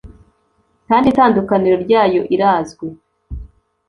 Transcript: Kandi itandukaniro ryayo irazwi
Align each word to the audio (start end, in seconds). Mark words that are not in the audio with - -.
Kandi 0.87 1.05
itandukaniro 1.13 1.75
ryayo 1.85 2.21
irazwi 2.35 2.87